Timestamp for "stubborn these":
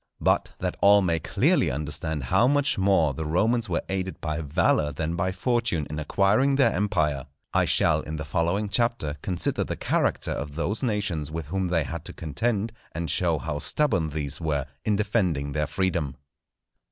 13.59-14.41